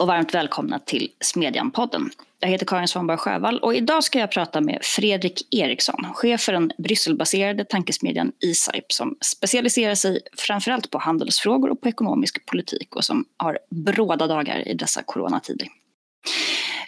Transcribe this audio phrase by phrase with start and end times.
[0.00, 2.10] och varmt välkomna till Smedjan-podden.
[2.40, 6.52] Jag heter Karin Svanberg Sjövall och idag ska jag prata med Fredrik Eriksson, chef för
[6.52, 13.04] den Brysselbaserade tankesmedjan ISAIP som specialiserar sig framförallt på handelsfrågor och på ekonomisk politik och
[13.04, 15.68] som har bråda dagar i dessa coronatider.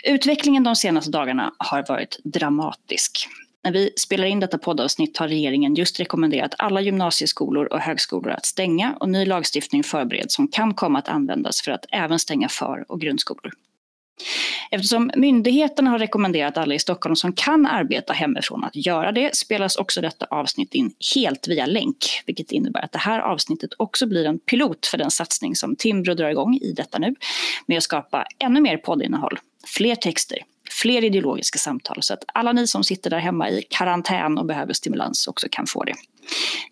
[0.04, 3.28] Utvecklingen de senaste dagarna har varit dramatisk.
[3.64, 8.46] När vi spelar in detta poddavsnitt har regeringen just rekommenderat alla gymnasieskolor och högskolor att
[8.46, 12.84] stänga och ny lagstiftning förbereds som kan komma att användas för att även stänga för
[12.88, 13.52] och grundskolor.
[14.70, 19.76] Eftersom myndigheterna har rekommenderat alla i Stockholm som kan arbeta hemifrån att göra det spelas
[19.76, 24.24] också detta avsnitt in helt via länk, vilket innebär att det här avsnittet också blir
[24.26, 27.14] en pilot för den satsning som Timbro drar igång i detta nu
[27.66, 30.38] med att skapa ännu mer poddinnehåll, fler texter,
[30.70, 34.72] fler ideologiska samtal så att alla ni som sitter där hemma i karantän och behöver
[34.72, 35.94] stimulans också kan få det.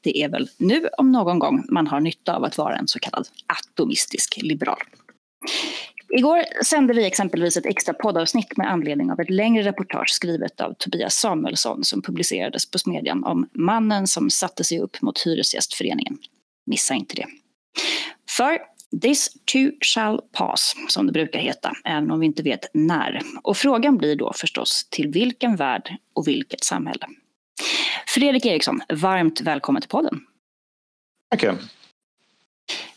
[0.03, 2.99] Det är väl nu om någon gång man har nytta av att vara en så
[2.99, 4.79] kallad atomistisk liberal.
[6.17, 10.75] Igår sände vi exempelvis ett extra poddavsnitt med anledning av ett längre reportage skrivet av
[10.79, 16.19] Tobias Samuelsson som publicerades på Smedjan om mannen som satte sig upp mot Hyresgästföreningen.
[16.67, 17.27] Missa inte det.
[18.31, 18.59] För
[19.03, 23.21] This too shall pass, som det brukar heta, även om vi inte vet när.
[23.43, 27.07] Och frågan blir då förstås till vilken värld och vilket samhälle?
[28.07, 30.21] Fredrik Eriksson, varmt välkommen till podden.
[31.31, 31.45] Tack.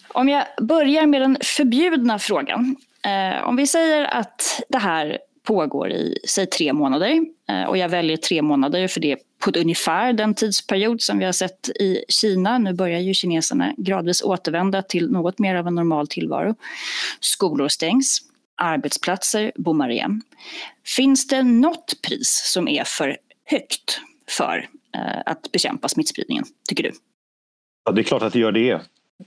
[0.07, 2.75] Om jag börjar med den förbjudna frågan.
[3.05, 7.25] Eh, om vi säger att det här pågår i, säg tre månader.
[7.49, 11.25] Eh, och jag väljer tre månader för det är på ungefär den tidsperiod som vi
[11.25, 12.57] har sett i Kina.
[12.57, 16.55] Nu börjar ju kineserna gradvis återvända till något mer av en normal tillvaro.
[17.19, 18.19] Skolor stängs,
[18.57, 20.21] arbetsplatser bommar igen.
[20.95, 24.01] Finns det något pris som är för högt
[24.37, 26.91] för eh, att bekämpa smittspridningen, tycker du?
[27.85, 28.81] Ja, det är klart att det gör det.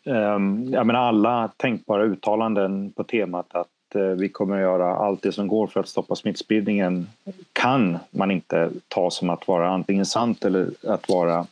[0.07, 4.97] Ehm, jag menar alla tänkbara uttalanden på temat att att eh, vi kommer att göra
[4.97, 7.07] allt det som går för att stoppa smittspridningen
[7.53, 11.47] kan man inte ta som att vara antingen sant eller att vara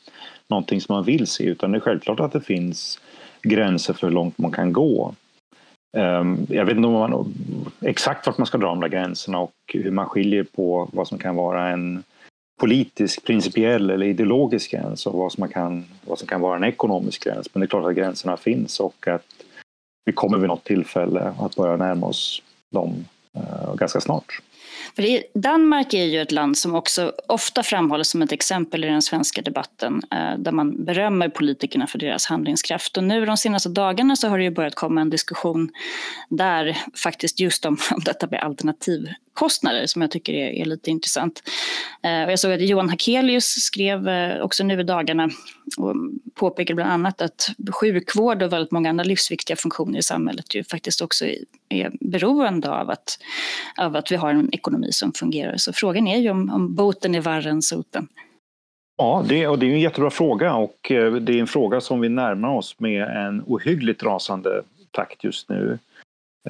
[0.49, 3.01] någonting som man vill se utan det är självklart att det finns
[3.43, 5.15] gränser för hur långt man kan gå.
[5.97, 7.35] Ehm, jag vet inte om man,
[7.81, 11.19] exakt vart man ska dra de där gränserna och hur man skiljer på vad som
[11.19, 12.03] kan vara en
[12.61, 17.25] politisk, principiell eller ideologisk gräns och vad som, kan, vad som kan vara en ekonomisk
[17.25, 17.49] gräns.
[17.53, 19.27] Men det är klart att gränserna finns och att
[20.05, 23.05] vi kommer vid något tillfälle att börja närma oss dem
[23.35, 24.41] eh, ganska snart.
[24.97, 28.87] För det, Danmark är ju ett land som också ofta framhålls som ett exempel i
[28.87, 32.97] den svenska debatten eh, där man berömmer politikerna för deras handlingskraft.
[32.97, 35.71] Och nu de senaste dagarna så har det ju börjat komma en diskussion
[36.29, 41.43] där faktiskt just om, om detta med alternativkostnader som jag tycker är, är lite intressant.
[42.03, 45.31] Eh, och jag såg att Johan Hakelius skrev eh, också nu i dagarna
[45.79, 45.95] och
[46.35, 47.49] påpekade bland annat att
[47.81, 51.25] sjukvård och väldigt många andra livsviktiga funktioner i samhället ju faktiskt också
[51.69, 53.19] är beroende av att,
[53.79, 55.57] av att vi har en ekonomi som fungerar.
[55.57, 58.09] Så frågan är ju om, om boten är värre än soten.
[58.97, 62.01] Ja, det, och det är en jättebra fråga och eh, det är en fråga som
[62.01, 65.79] vi närmar oss med en ohyggligt rasande takt just nu.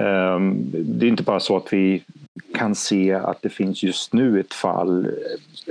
[0.01, 2.03] Ehm, det är inte bara så att vi
[2.55, 5.07] kan se att det finns just nu ett fall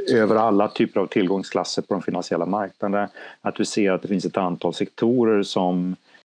[0.10, 3.10] eh, över alla typer av tillgångsklasser på de finansiella marknaderna.
[3.42, 5.96] Att vi ser att det finns ett antal sektorer som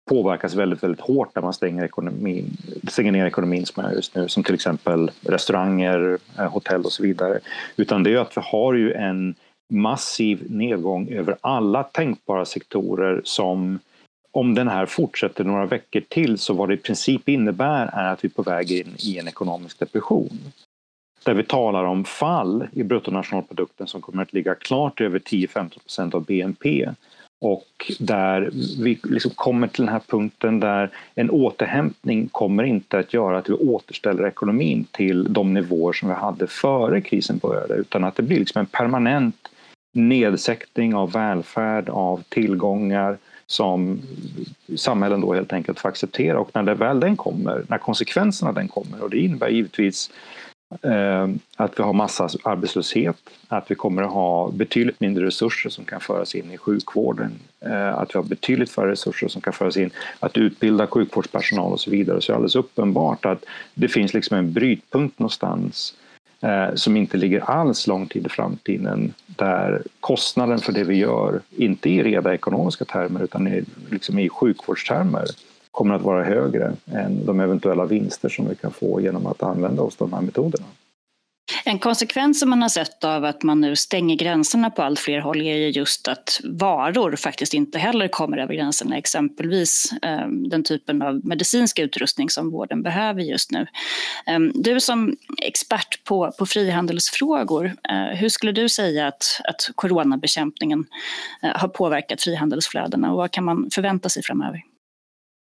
[0.08, 2.56] påverkas väldigt, väldigt hårt när man stänger, ekonomin,
[2.88, 7.02] stänger ner ekonomin som är just nu, som till exempel restauranger, eh, hotell och så
[7.02, 7.40] vidare.
[7.76, 9.34] Utan det är att vi har ju en
[9.72, 13.78] massiv nedgång över alla tänkbara sektorer som
[14.32, 18.24] om den här fortsätter några veckor till så vad det i princip innebär är att
[18.24, 20.38] vi är på väg in i en ekonomisk depression.
[21.24, 26.14] Där vi talar om fall i bruttonationalprodukten som kommer att ligga klart över 10-15 procent
[26.14, 26.88] av BNP
[27.42, 28.50] och där
[28.82, 33.48] vi liksom kommer till den här punkten där en återhämtning kommer inte att göra att
[33.48, 38.22] vi återställer ekonomin till de nivåer som vi hade före krisen började utan att det
[38.22, 39.48] blir liksom en permanent
[39.94, 44.00] nedsättning av välfärd, av tillgångar som
[44.76, 46.40] samhällen då helt enkelt får acceptera.
[46.40, 50.11] Och när det väl den kommer, när konsekvenserna den kommer och det innebär givetvis
[50.82, 53.16] Eh, att vi har massa arbetslöshet,
[53.48, 57.98] att vi kommer att ha betydligt mindre resurser som kan föras in i sjukvården, eh,
[57.98, 59.90] att vi har betydligt färre resurser som kan föras in
[60.20, 62.20] att utbilda sjukvårdspersonal och så vidare.
[62.20, 65.94] Så det är alldeles uppenbart att det finns liksom en brytpunkt någonstans
[66.40, 71.40] eh, som inte ligger alls lång tid i framtiden där kostnaden för det vi gör,
[71.56, 75.26] inte i reda ekonomiska termer utan i, liksom i sjukvårdstermer,
[75.72, 79.82] kommer att vara högre än de eventuella vinster som vi kan få genom att använda
[79.82, 80.64] oss av de här metoderna.
[81.64, 85.20] En konsekvens som man har sett av att man nu stänger gränserna på allt fler
[85.20, 88.96] håll är just att varor faktiskt inte heller kommer över gränserna.
[88.96, 93.66] Exempelvis eh, den typen av medicinsk utrustning som vården behöver just nu.
[94.26, 100.84] Eh, du som expert på, på frihandelsfrågor, eh, hur skulle du säga att, att coronabekämpningen
[101.42, 104.62] eh, har påverkat frihandelsflödena och vad kan man förvänta sig framöver?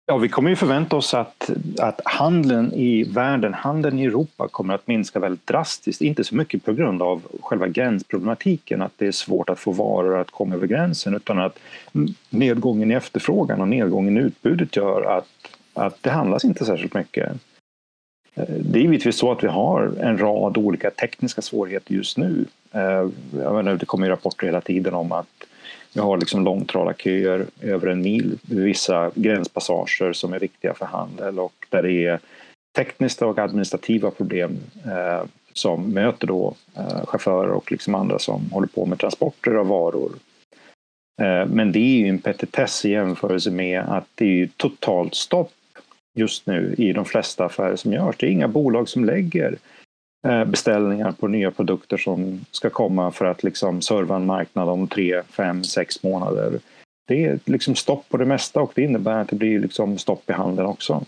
[0.10, 4.74] Ja, vi kommer ju förvänta oss att, att handeln i världen, handeln i Europa kommer
[4.74, 6.02] att minska väldigt drastiskt.
[6.02, 10.18] Inte så mycket på grund av själva gränsproblematiken, att det är svårt att få varor
[10.18, 11.60] att komma över gränsen, utan att
[12.30, 15.28] nedgången i efterfrågan och nedgången i utbudet gör att,
[15.74, 17.32] att det handlas inte särskilt mycket.
[18.36, 22.46] Det är givetvis så att vi har en rad olika tekniska svårigheter just nu.
[22.72, 23.10] Eh,
[23.42, 25.28] jag menar, det kommer rapporter hela tiden om att
[25.94, 31.40] vi har liksom långtradarköer över en mil vid vissa gränspassager som är viktiga för handel
[31.40, 32.20] och där det är
[32.76, 38.68] tekniska och administrativa problem eh, som möter då eh, chaufförer och liksom andra som håller
[38.68, 40.12] på med transporter av varor.
[41.22, 45.52] Eh, men det är ju en petitess i jämförelse med att det är totalt stopp
[46.16, 48.16] just nu i de flesta affärer som görs.
[48.18, 49.58] Det är inga bolag som lägger
[50.28, 54.88] Eh, beställningar på nya produkter som ska komma för att liksom serva en marknad om
[54.88, 56.60] tre, fem, sex månader.
[57.08, 60.30] Det är liksom stopp på det mesta och det innebär att det blir liksom stopp
[60.30, 61.06] i handeln också.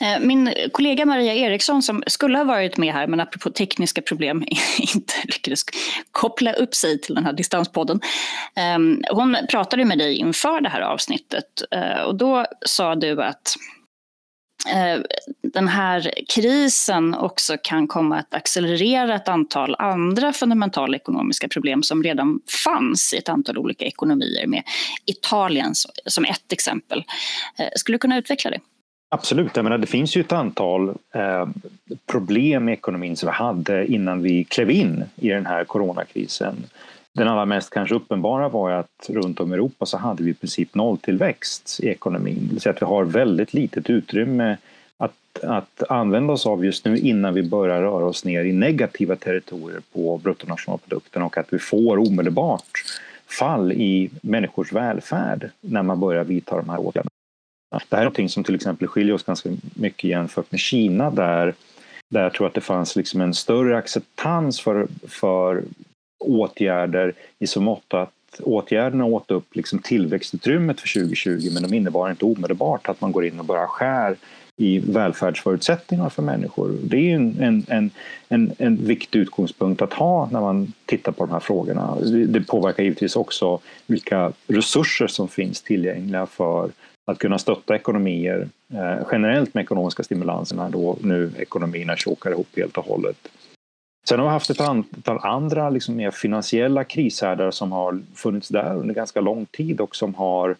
[0.00, 4.44] Eh, min kollega Maria Eriksson som skulle ha varit med här men apropå tekniska problem
[4.94, 5.62] inte lyckades
[6.10, 8.00] koppla upp sig till den här distanspodden.
[8.56, 13.54] Ehm, hon pratade med dig inför det här avsnittet eh, och då sa du att
[14.68, 15.00] Eh,
[15.42, 22.02] den här krisen också kan komma att accelerera ett antal andra fundamentala ekonomiska problem som
[22.02, 24.62] redan fanns i ett antal olika ekonomier med
[25.06, 25.72] Italien
[26.06, 27.04] som ett exempel.
[27.58, 28.60] Eh, skulle du kunna utveckla det?
[29.12, 31.48] Absolut, jag menar, det finns ju ett antal eh,
[32.06, 36.56] problem i ekonomin som vi hade innan vi klev in i den här coronakrisen.
[37.14, 40.34] Den allra mest kanske uppenbara var att runt om i Europa så hade vi i
[40.34, 42.38] princip nolltillväxt i ekonomin.
[42.42, 44.56] Det vill säga att vi har väldigt litet utrymme
[44.96, 49.16] att, att använda oss av just nu innan vi börjar röra oss ner i negativa
[49.16, 52.84] territorier på bruttonationalprodukten och att vi får omedelbart
[53.26, 57.10] fall i människors välfärd när man börjar vidta de här åtgärderna.
[57.70, 61.54] Det här är någonting som till exempel skiljer oss ganska mycket jämfört med Kina där,
[62.08, 65.62] där jag tror att det fanns liksom en större acceptans för, för
[66.20, 68.12] åtgärder i så mått att
[68.42, 73.26] åtgärderna åt upp liksom tillväxtutrymmet för 2020 men de innebar inte omedelbart att man går
[73.26, 74.16] in och bara skär
[74.56, 76.76] i välfärdsförutsättningar för människor.
[76.82, 77.90] Det är en, en,
[78.28, 81.96] en, en viktig utgångspunkt att ha när man tittar på de här frågorna.
[82.26, 86.70] Det påverkar givetvis också vilka resurser som finns tillgängliga för
[87.06, 92.48] att kunna stötta ekonomier eh, generellt med ekonomiska stimulanser när då nu ekonomierna tjockar ihop
[92.56, 93.28] helt och hållet.
[94.08, 98.76] Sen har vi haft ett antal andra liksom mer finansiella krishärdar som har funnits där
[98.76, 100.56] under ganska lång tid och som har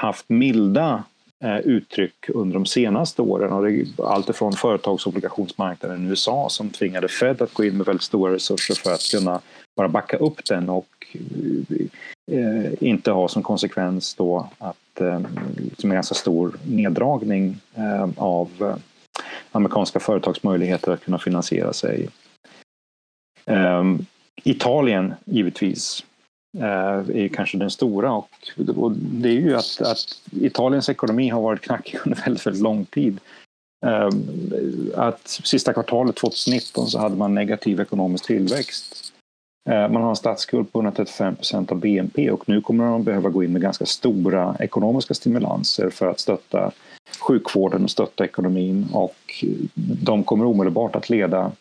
[0.00, 1.04] haft milda
[1.44, 3.52] eh, uttryck under de senaste åren.
[3.52, 7.86] Och det är allt ifrån företagsobligationsmarknaden i USA som tvingade Fed att gå in med
[7.86, 9.40] väldigt stora resurser för att kunna
[9.76, 11.16] bara backa upp den och
[12.32, 15.20] eh, inte ha som konsekvens då att eh,
[15.56, 18.76] liksom en ganska stor neddragning eh, av eh,
[19.52, 22.08] amerikanska företags möjligheter att kunna finansiera sig.
[23.50, 24.06] Um,
[24.44, 26.04] Italien givetvis
[26.56, 28.30] uh, är kanske den stora och,
[28.76, 32.84] och det är ju att, att, Italiens ekonomi har varit knackig under väldigt, väldigt lång
[32.84, 33.20] tid.
[33.86, 39.12] Um, att sista kvartalet 2019 så hade man negativ ekonomisk tillväxt.
[39.66, 43.28] Eh, man har en statsskuld på 135 procent av BNP och nu kommer man behöva
[43.28, 46.70] gå in med ganska stora ekonomiska stimulanser för att stötta
[47.20, 49.44] sjukvården och stötta ekonomin och
[50.02, 51.52] de kommer omedelbart att leda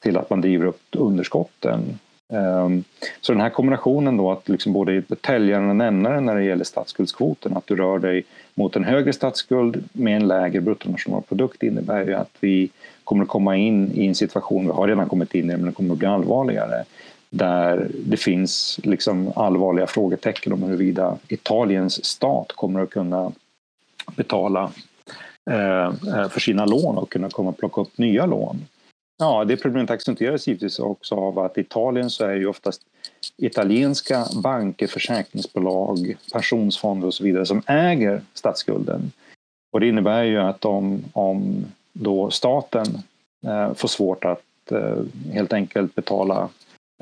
[0.00, 1.98] till att man driver upp underskotten.
[2.32, 2.84] Ehm,
[3.20, 7.56] så den här kombinationen då att liksom både täljaren och nämnaren när det gäller statsskuldskvoten,
[7.56, 12.30] att du rör dig mot en högre statsskuld med en lägre bruttonationalprodukt innebär ju att
[12.40, 12.70] vi
[13.04, 15.72] kommer att komma in i en situation, vi har redan kommit in i men det
[15.72, 16.84] kommer att bli allvarligare,
[17.30, 23.32] där det finns liksom allvarliga frågetecken om huruvida Italiens stat kommer att kunna
[24.16, 24.70] betala
[25.50, 28.66] eh, eh, för sina lån och kunna komma och plocka upp nya lån.
[29.20, 32.82] Ja, det problemet accentueras givetvis också av att i Italien så är ju oftast
[33.36, 39.12] italienska banker, försäkringsbolag, pensionsfonder och så vidare som äger statsskulden.
[39.72, 42.86] Och det innebär ju att om, om då staten
[43.46, 46.48] eh, får svårt att eh, helt enkelt betala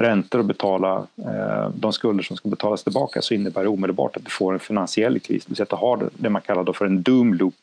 [0.01, 4.25] räntor och betala eh, de skulder som ska betalas tillbaka så innebär det omedelbart att
[4.25, 5.45] du får en finansiell kris.
[5.45, 7.55] Det vill säga att du har det man kallar då för en doom loop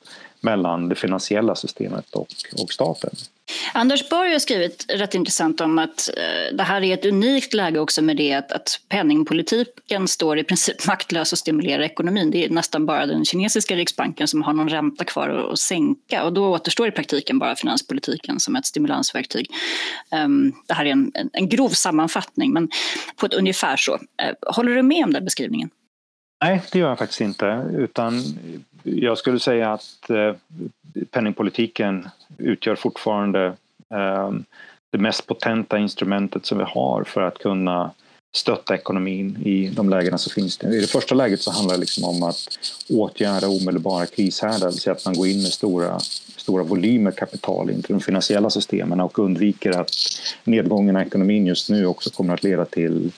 [0.46, 2.28] mellan det finansiella systemet och,
[2.62, 3.10] och staten.
[3.74, 7.80] Anders Borg har skrivit rätt intressant om att eh, det här är ett unikt läge
[7.80, 12.32] också med det att, att penningpolitiken står i princip maktlös och stimulerar ekonomin.
[12.32, 16.24] Det är nästan bara den kinesiska riksbanken som har någon ränta kvar att, att sänka
[16.24, 19.48] och då återstår i praktiken bara finanspolitiken som ett stimulansverktyg.
[20.12, 22.70] Um, det här är en, en grov sammanfattning men
[23.16, 23.94] på ett ungefär så.
[23.94, 24.00] Uh,
[24.42, 25.70] håller du med om den beskrivningen?
[26.44, 27.66] Nej, det gör jag faktiskt inte.
[27.78, 28.24] Utan
[28.86, 30.34] jag skulle säga att eh,
[31.12, 33.46] penningpolitiken utgör fortfarande
[33.94, 34.32] eh,
[34.92, 37.92] det mest potenta instrumentet som vi har för att kunna
[38.36, 40.63] stötta ekonomin i de lägena som finns.
[40.63, 42.58] I det första läget så handlar det liksom om att
[42.89, 46.00] åtgärda omedelbara krishärdar, det vill säga att man går in med stora,
[46.38, 49.92] stora volymer kapital in till de finansiella systemen och undviker att
[50.44, 53.12] nedgången i ekonomin just nu också kommer att leda till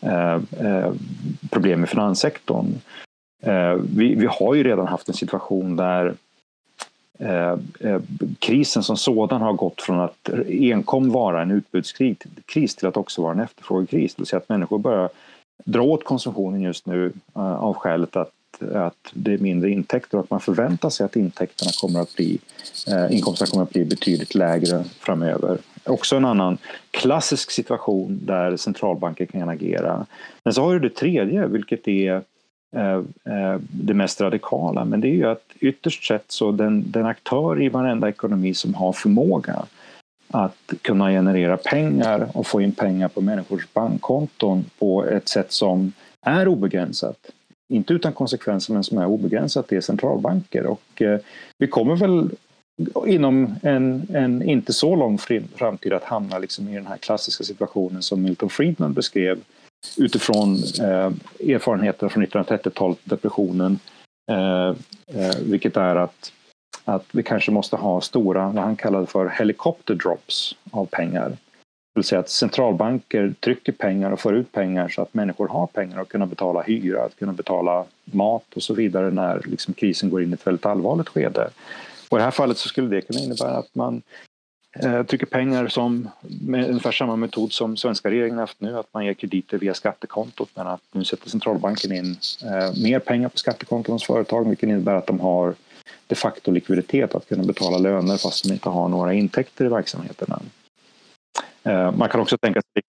[0.00, 0.92] eh, eh,
[1.50, 2.74] problem i finanssektorn.
[3.42, 6.14] Eh, vi, vi har ju redan haft en situation där
[7.18, 8.00] eh, eh,
[8.38, 13.32] krisen som sådan har gått från att enkom vara en utbudskris till att också vara
[13.32, 14.14] en efterfrågekris.
[14.14, 15.08] Det vill säga att människor börjar
[15.64, 18.32] dra åt konsumtionen just nu eh, av skälet att,
[18.74, 22.38] att det är mindre intäkter och att man förväntar sig att intäkterna kommer att bli,
[22.88, 25.58] eh, inkomsterna kommer att bli betydligt lägre framöver.
[25.84, 26.58] Också en annan
[26.90, 30.06] klassisk situation där centralbanker kan agera.
[30.44, 32.22] Men så har du det tredje, vilket är
[32.76, 32.96] Eh,
[33.34, 34.84] eh, det mest radikala.
[34.84, 38.74] Men det är ju att ytterst sett så den, den aktör i varenda ekonomi som
[38.74, 39.66] har förmåga
[40.28, 45.92] att kunna generera pengar och få in pengar på människors bankkonton på ett sätt som
[46.26, 47.16] är obegränsat.
[47.68, 50.66] Inte utan konsekvenser men som är obegränsat, det är centralbanker.
[50.66, 51.20] Och eh,
[51.58, 52.30] vi kommer väl
[53.06, 55.18] inom en, en inte så lång
[55.54, 59.38] framtid att hamna liksom i den här klassiska situationen som Milton Friedman beskrev
[59.96, 61.12] utifrån eh,
[61.54, 63.78] erfarenheter från 1930-talet, depressionen,
[64.30, 64.68] eh,
[65.06, 66.32] eh, vilket är att,
[66.84, 71.28] att vi kanske måste ha stora, vad han kallade för helikopter drops av pengar.
[71.94, 75.66] Det vill säga att centralbanker trycker pengar och får ut pengar så att människor har
[75.66, 80.10] pengar att kunna betala hyra, att kunna betala mat och så vidare när liksom krisen
[80.10, 81.50] går in i ett väldigt allvarligt skede.
[82.08, 84.02] Och I det här fallet så skulle det kunna innebära att man
[84.76, 89.04] Eh, trycker pengar som med ungefär samma metod som svenska regeringen haft nu, att man
[89.04, 93.92] ger krediter via skattekontot men att nu sätter centralbanken in eh, mer pengar på skattekonton
[93.92, 95.54] hos företag vilket innebär att de har
[96.06, 100.42] de facto likviditet att kunna betala löner fast de inte har några intäkter i verksamheterna.
[101.62, 102.82] Eh, man kan också tänka sig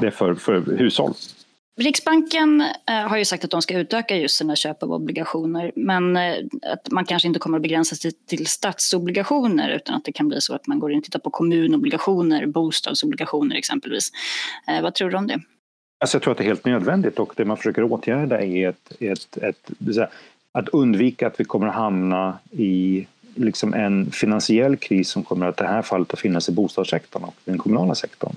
[0.00, 1.14] det för, för hushåll
[1.80, 6.16] Riksbanken eh, har ju sagt att de ska utöka just sina köp av obligationer men
[6.16, 10.28] eh, att man kanske inte kommer att begränsa sig till statsobligationer utan att det kan
[10.28, 14.12] bli så att man går in och tittar på kommunobligationer, bostadsobligationer exempelvis.
[14.68, 15.40] Eh, vad tror du om det?
[16.00, 18.92] Alltså jag tror att det är helt nödvändigt och det man försöker åtgärda är ett,
[19.00, 19.70] ett, ett,
[20.52, 25.60] att undvika att vi kommer att hamna i liksom en finansiell kris som kommer att
[25.60, 28.34] i det här fallet att finnas i bostadssektorn och den kommunala sektorn.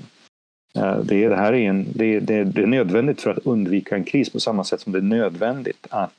[0.78, 3.96] Eh, det, är, det här är, en, det, det, det är nödvändigt för att undvika
[3.96, 6.12] en kris på samma sätt som det är nödvändigt att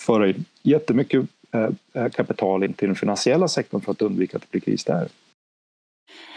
[0.00, 4.42] föra in jättemycket eh, eh, kapital in till den finansiella sektorn för att undvika att
[4.42, 5.08] det blir kris där.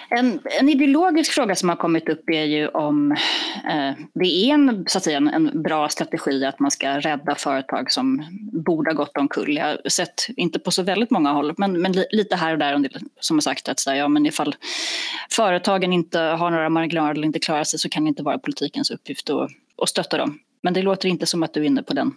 [0.09, 3.12] En, en, ideologisk fråga som har kommit upp är ju om
[3.69, 7.35] eh, det är en, så att säga, en, en, bra strategi att man ska rädda
[7.35, 9.55] företag som borde ha gått omkull.
[9.55, 12.89] Jag har sett, inte på så väldigt många håll, men, men lite här och där
[13.19, 14.55] som har sagt att så här, ja, men ifall
[15.29, 18.91] företagen inte har några marginaler eller inte klarar sig så kan det inte vara politikens
[18.91, 20.39] uppgift att, att stötta dem.
[20.62, 22.13] Men det låter inte som att du är inne på den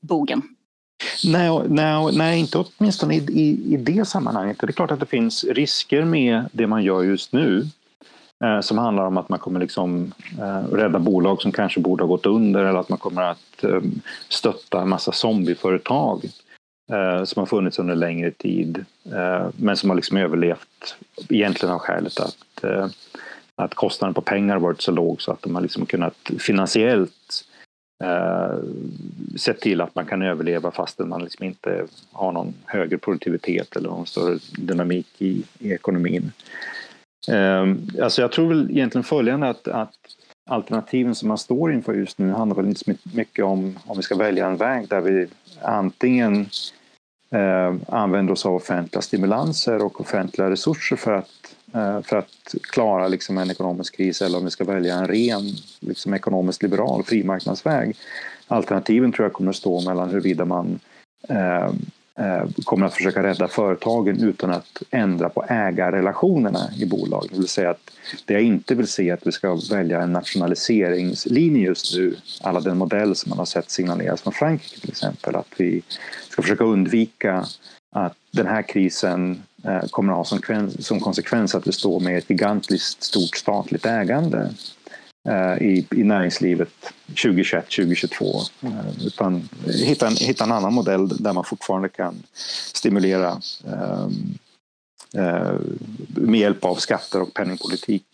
[0.00, 0.55] bogen.
[1.24, 4.58] Nej, nej, nej, inte åtminstone i, i, i det sammanhanget.
[4.60, 7.66] Det är klart att det finns risker med det man gör just nu
[8.44, 12.08] eh, som handlar om att man kommer liksom eh, rädda bolag som kanske borde ha
[12.08, 13.80] gått under eller att man kommer att eh,
[14.28, 16.24] stötta en massa zombieföretag
[16.92, 20.96] eh, som har funnits under längre tid eh, men som har liksom överlevt
[21.28, 22.86] egentligen av skälet att, eh,
[23.56, 27.44] att kostnaden på pengar varit så låg så att de har liksom kunnat finansiellt
[28.04, 28.58] eh,
[29.36, 33.88] sett till att man kan överleva fastän man liksom inte har någon högre produktivitet eller
[33.88, 36.32] någon större dynamik i, i ekonomin.
[37.28, 39.94] Eh, alltså jag tror väl egentligen följande att, att
[40.50, 44.02] alternativen som man står inför just nu handlar väl inte så mycket om om vi
[44.02, 45.26] ska välja en väg där vi
[45.62, 46.46] antingen
[47.30, 53.08] eh, använder oss av offentliga stimulanser och offentliga resurser för att Eh, för att klara
[53.08, 55.42] liksom en ekonomisk kris eller om vi ska välja en ren
[55.80, 57.96] liksom ekonomiskt liberal frimarknadsväg.
[58.46, 60.78] Alternativen tror jag kommer att stå mellan huruvida man
[61.28, 61.66] eh,
[62.18, 67.28] eh, kommer att försöka rädda företagen utan att ändra på ägarrelationerna i bolagen.
[67.32, 67.90] Det vill säga att
[68.24, 72.60] det jag inte vill se är att vi ska välja en nationaliseringslinje just nu, alla
[72.60, 75.82] den modell som man har sett signaleras från Frankrike till exempel, att vi
[76.28, 77.46] ska försöka undvika
[77.96, 82.18] att den här krisen Eh, kommer att ha som, som konsekvens att vi står med
[82.18, 84.50] ett gigantiskt stort statligt ägande
[85.28, 88.40] eh, i, i näringslivet 2021, 2022.
[88.62, 92.22] Eh, utan hitta en, hitta en annan modell där man fortfarande kan
[92.74, 94.38] stimulera ehm,
[96.08, 98.06] med hjälp av skatter och penningpolitik.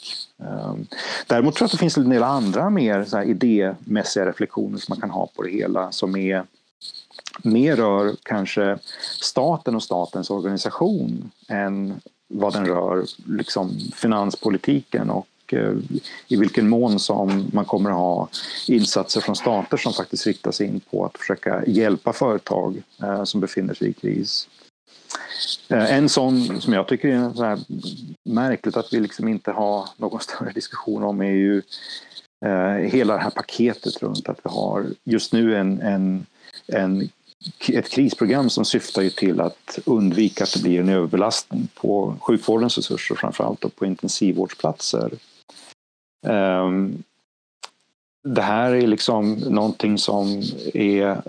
[0.42, 0.86] Ehm,
[1.26, 4.92] däremot tror jag att det finns en del andra mer så här idémässiga reflektioner som
[4.92, 6.44] man kan ha på det hela som är
[7.42, 8.78] mer rör kanske
[9.20, 12.00] staten och statens organisation än
[12.32, 15.72] vad den rör liksom finanspolitiken och eh,
[16.28, 18.28] i vilken mån som man kommer att ha
[18.68, 23.74] insatser från stater som faktiskt riktas in på att försöka hjälpa företag eh, som befinner
[23.74, 24.48] sig i kris.
[25.68, 27.64] Eh, en sån som jag tycker är så
[28.24, 31.62] märkligt att vi liksom inte har någon större diskussion om är ju
[32.82, 36.26] hela det här paketet runt att vi har just nu en, en,
[36.66, 37.08] en
[37.68, 42.76] ett krisprogram som syftar ju till att undvika att det blir en överbelastning på sjukvårdens
[42.76, 45.10] resurser framförallt och på intensivvårdsplatser.
[46.26, 47.02] Ehm,
[48.24, 50.42] det här är liksom någonting som
[50.74, 51.22] är,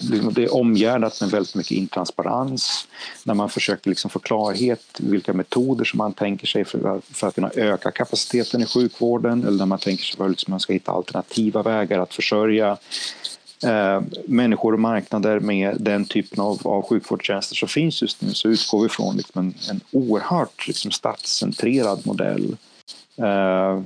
[0.00, 2.88] liksom, det är omgärdat med väldigt mycket intransparens.
[3.24, 7.34] När man försöker liksom få klarhet vilka metoder som man tänker sig för, för att
[7.34, 10.92] kunna öka kapaciteten i sjukvården eller när man tänker sig att liksom man ska hitta
[10.92, 12.76] alternativa vägar att försörja
[13.64, 18.48] eh, människor och marknader med den typen av, av sjukvårdstjänster som finns just nu så
[18.48, 22.56] utgår vi från liksom en, en oerhört liksom statscentrerad modell.
[23.16, 23.82] Eh,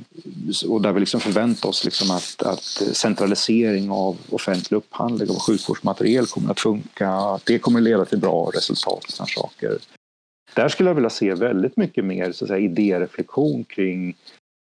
[0.69, 6.27] och där vi liksom förväntar oss liksom att, att centralisering av offentlig upphandling av sjukvårdsmateriel
[6.27, 9.79] kommer att funka, att det kommer att leda till bra resultat och sådana saker.
[10.55, 14.17] Där skulle jag vilja se väldigt mycket mer så att säga, idéreflektion kring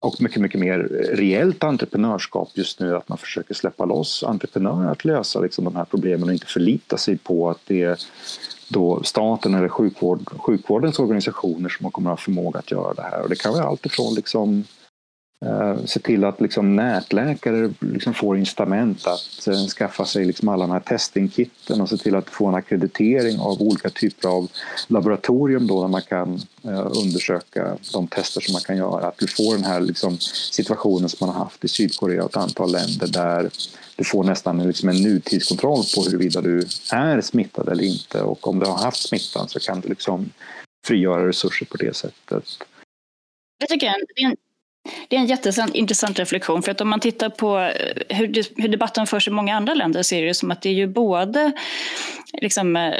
[0.04, 4.92] och mycket, mycket mer eh, reellt entreprenörskap just nu, att man försöker släppa loss entreprenörer
[4.92, 8.00] att lösa liksom, de här problemen och inte förlita sig på att det är
[8.68, 13.22] då staten eller sjukvård, sjukvårdens organisationer som kommer att ha förmåga att göra det här.
[13.22, 14.83] Och det kan vara allt ifrån liksom Eh,
[15.46, 20.68] Eh, se till att liksom nätläkare liksom får incitament att eh, skaffa sig liksom alla
[20.68, 24.48] de här testingkitten och se till att få en akkreditering av olika typer av
[24.88, 29.08] laboratorium då där man kan eh, undersöka de tester som man kan göra.
[29.08, 30.18] Att du får den här liksom
[30.52, 33.50] situationen som man har haft i Sydkorea och ett antal länder där
[33.96, 38.60] du får nästan liksom en nutidskontroll på huruvida du är smittad eller inte och om
[38.60, 40.30] du har haft smittan så kan du liksom
[40.88, 42.44] frigöra resurser på det sättet.
[43.60, 44.38] Jag tycker det är en
[45.08, 49.08] det är en jätteintressant reflektion, för att om man tittar på eh, hur, hur debatten
[49.08, 51.52] förs i många andra länder så är det som att det är ju både
[52.42, 52.94] liksom, eh,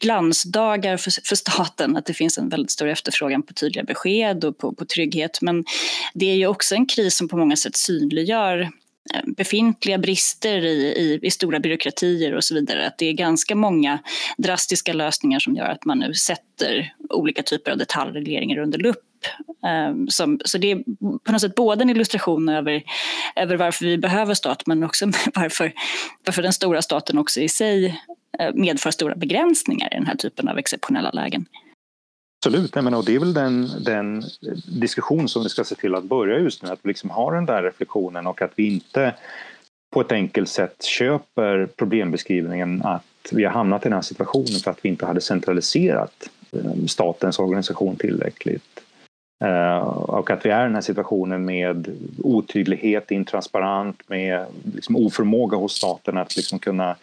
[0.00, 4.58] glansdagar för, för staten, att det finns en väldigt stor efterfrågan på tydliga besked och
[4.58, 5.64] på, på trygghet, men
[6.14, 8.60] det är ju också en kris som på många sätt synliggör
[9.14, 12.86] eh, befintliga brister i, i, i, stora byråkratier och så vidare.
[12.86, 13.98] Att det är ganska många
[14.38, 19.04] drastiska lösningar som gör att man nu sätter olika typer av detaljregleringar under lupp.
[19.90, 20.76] Um, som, så det är
[21.24, 22.82] på något sätt både en illustration över,
[23.36, 25.72] över varför vi behöver stat men också varför,
[26.24, 28.00] varför den stora staten också i sig
[28.38, 31.46] eh, medför stora begränsningar i den här typen av exceptionella lägen.
[32.46, 34.22] Absolut, Nej, men, och det är väl den, den
[34.80, 37.46] diskussion som vi ska se till att börja just nu, att vi liksom har den
[37.46, 39.14] där reflektionen och att vi inte
[39.94, 44.70] på ett enkelt sätt köper problembeskrivningen att vi har hamnat i den här situationen för
[44.70, 48.83] att vi inte hade centraliserat ehm, statens organisation tillräckligt.
[49.44, 55.56] Eh, och att vi är i den här situationen med otydlighet, intransparent, med liksom oförmåga
[55.56, 56.96] hos staten att liksom kunna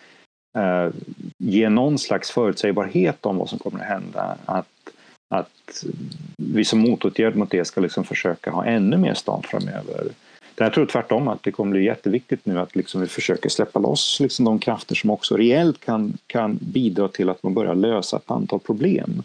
[0.57, 0.89] eh,
[1.37, 4.37] ge någon slags förutsägbarhet om vad som kommer att hända.
[4.45, 4.67] Att
[5.31, 5.85] att
[6.37, 10.07] vi som motåtgärd mot det ska liksom försöka ha ännu mer stat framöver.
[10.55, 14.19] Jag tror tvärtom att det kommer bli jätteviktigt nu att liksom vi försöker släppa loss
[14.19, 18.31] liksom de krafter som också reellt kan, kan bidra till att man börjar lösa ett
[18.31, 19.23] antal problem.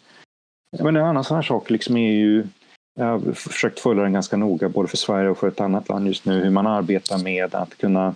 [0.79, 2.47] Men en annan sån här sak liksom är ju
[2.99, 6.07] jag har försökt följa den ganska noga både för Sverige och för ett annat land
[6.07, 8.15] just nu hur man arbetar med att kunna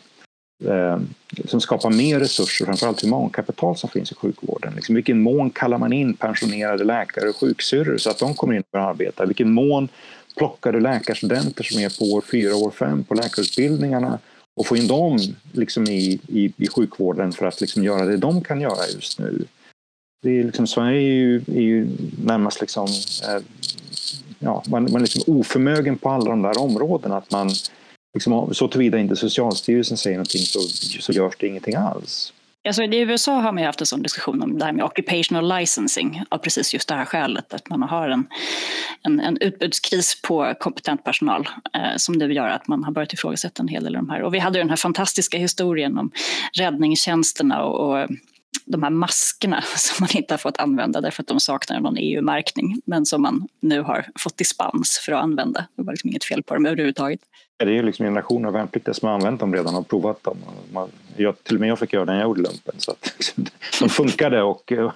[0.64, 0.98] eh,
[1.30, 4.72] liksom som skapar mer resurser, framförallt humankapital som finns i sjukvården.
[4.74, 8.62] Liksom, vilken mån kallar man in pensionerade läkare och sjuksyrror så att de kommer in
[8.72, 9.26] och arbetar?
[9.26, 9.88] vilken mån
[10.36, 14.18] plockar du läkarstudenter som är på år fyra, år fem på läkarutbildningarna
[14.56, 15.18] och få in dem
[15.52, 19.44] liksom i, i, i sjukvården för att liksom göra det de kan göra just nu.
[20.22, 21.88] Det är liksom, Sverige är ju, är ju
[22.24, 22.86] närmast liksom,
[23.28, 23.42] eh,
[24.38, 27.16] ja, man, man är liksom oförmögen på alla de där områdena.
[27.16, 27.50] Att man
[28.14, 30.60] liksom, så tillvida inte Socialstyrelsen säger någonting så,
[31.02, 32.32] så görs det ingenting alls.
[32.68, 36.22] Alltså, I USA har man haft en sån diskussion om det här med occupational licensing
[36.28, 37.54] av precis just det här skälet.
[37.54, 38.26] Att man har en,
[39.02, 43.62] en, en utbudskris på kompetent personal eh, som nu gör att man har börjat ifrågasätta
[43.62, 44.22] en hel del av de här.
[44.22, 46.10] Och vi hade den här fantastiska historien om
[46.58, 48.08] räddningstjänsterna och, och
[48.64, 52.80] de här maskerna som man inte har fått använda därför att de saknar någon EU-märkning
[52.84, 55.66] men som man nu har fått dispens för att använda.
[55.76, 57.20] Det var liksom inget fel på dem överhuvudtaget.
[57.56, 60.36] Det är ju liksom generationer av värnpliktiga som har använt dem redan och provat dem.
[61.16, 62.74] jag, till och med jag fick göra det när jag gjorde lumpen.
[62.78, 63.34] Så att,
[63.80, 64.92] de funkade och eh,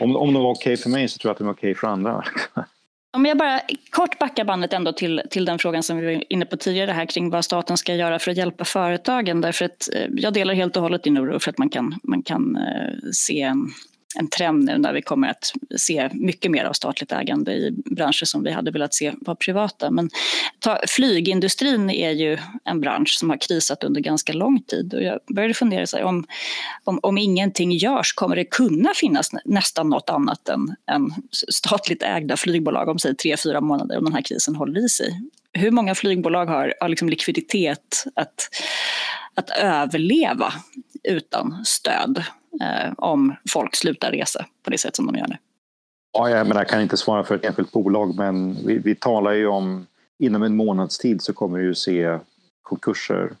[0.00, 1.70] om, om de var okej okay för mig så tror jag att de var okej
[1.70, 2.24] okay för andra.
[3.14, 6.46] Om jag bara kort backar bandet ändå till, till den frågan som vi var inne
[6.46, 9.40] på tidigare här kring vad staten ska göra för att hjälpa företagen.
[9.40, 12.22] Därför att eh, jag delar helt och hållet din oro för att man kan, man
[12.22, 13.68] kan eh, se en,
[14.18, 18.24] en trend nu när vi kommer att se mycket mer av statligt ägande i branscher
[18.24, 19.90] som vi hade velat se var privata.
[19.90, 20.10] Men
[20.58, 25.18] ta, flygindustrin är ju en bransch som har krisat under ganska lång tid och jag
[25.34, 26.24] började fundera så här, om,
[26.84, 31.10] om, om ingenting görs kommer det kunna finnas nästan något annat än, än
[31.48, 35.20] statligt ägda flygbolag om säg tre, fyra månader om den här krisen håller i sig.
[35.52, 38.48] Hur många flygbolag har, har liksom likviditet att,
[39.34, 40.52] att överleva
[41.02, 42.24] utan stöd?
[42.60, 45.36] Eh, om folk slutar resa på det sätt som de gör nu.
[46.12, 49.32] Ja, jag, menar, jag kan inte svara för ett enskilt bolag men vi, vi talar
[49.32, 49.86] ju om
[50.18, 52.18] inom en månads tid så kommer vi ju se
[52.62, 53.32] konkurser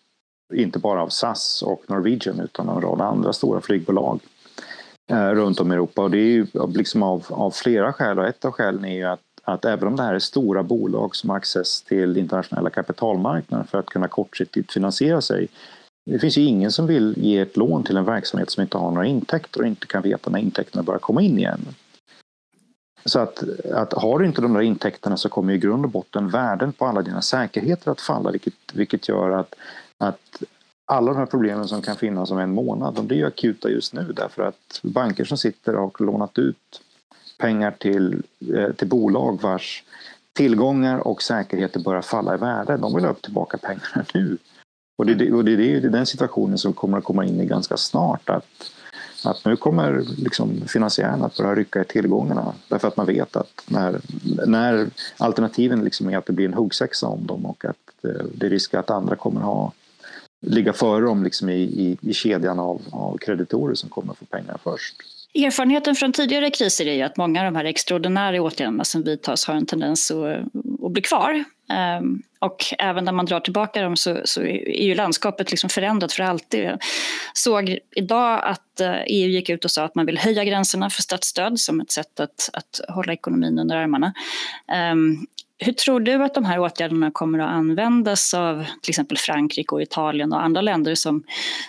[0.54, 4.20] inte bara av SAS och Norwegian utan av en rad andra stora flygbolag
[5.10, 6.02] eh, runt om i Europa.
[6.02, 9.04] Och det är ju liksom av, av flera skäl och ett av skälen är ju
[9.04, 13.64] att, att även om det här är stora bolag som har access till internationella kapitalmarknader
[13.64, 15.48] för att kunna kortsiktigt finansiera sig
[16.04, 18.90] det finns ju ingen som vill ge ett lån till en verksamhet som inte har
[18.90, 21.60] några intäkter och inte kan veta när intäkterna börjar komma in igen.
[23.04, 26.28] Så att, att har du inte de där intäkterna så kommer i grund och botten
[26.28, 29.54] värden på alla dina säkerheter att falla vilket, vilket gör att,
[29.98, 30.42] att
[30.84, 34.12] alla de här problemen som kan finnas om en månad de blir akuta just nu
[34.16, 36.82] därför att banker som sitter och lånat ut
[37.38, 38.22] pengar till,
[38.54, 39.84] eh, till bolag vars
[40.32, 42.76] tillgångar och säkerheter börjar falla i värde.
[42.76, 44.38] De vill ha upp tillbaka pengarna nu.
[44.98, 47.76] Och det, och det, det är den situationen som kommer att komma in i ganska
[47.76, 48.30] snart.
[48.30, 48.72] Att,
[49.24, 52.54] att nu kommer liksom finansiärerna att börja rycka i tillgångarna.
[52.68, 54.00] Därför att man vet att när,
[54.46, 58.46] när alternativen liksom är att det blir en huggsexa om dem och att eh, det
[58.46, 59.72] är risk att andra kommer ha
[60.46, 64.58] ligga före dem liksom i, i, i kedjan av, av kreditorer som kommer få pengar
[64.64, 64.94] först.
[65.34, 69.46] Erfarenheten från tidigare kriser är ju att många av de här extraordinära åtgärderna som vidtas
[69.46, 70.38] har en tendens att,
[70.84, 71.44] att bli kvar.
[72.00, 76.12] Um, och även när man drar tillbaka dem så, så är ju landskapet liksom förändrat
[76.12, 76.64] för alltid.
[76.64, 76.78] Jag
[77.34, 81.02] såg idag att eh, EU gick ut och sa att man vill höja gränserna för
[81.02, 84.12] statsstöd som ett sätt att, att hålla ekonomin under armarna.
[84.92, 85.26] Um,
[85.62, 89.82] hur tror du att de här åtgärderna kommer att användas av till exempel Frankrike och
[89.82, 91.22] Italien och andra länder som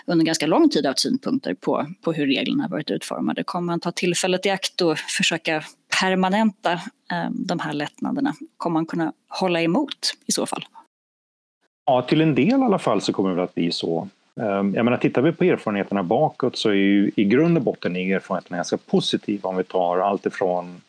[0.06, 3.44] under ganska lång tid haft synpunkter på, på hur reglerna har varit utformade?
[3.44, 5.62] Kommer man ta tillfället i akt och försöka
[6.00, 8.34] permanenta eh, de här lättnaderna?
[8.56, 10.64] Kommer man kunna hålla emot i så fall?
[11.86, 14.08] Ja, till en del i alla fall så kommer det att bli så.
[14.40, 17.96] Ehm, jag menar, tittar vi på erfarenheterna bakåt så är ju i grund och botten
[17.96, 20.80] erfarenheterna ganska positiva om vi tar allt ifrån